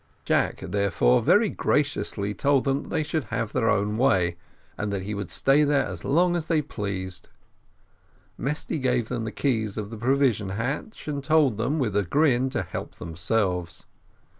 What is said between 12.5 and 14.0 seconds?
help themselves.